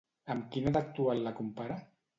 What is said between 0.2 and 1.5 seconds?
Amb quina d'actual la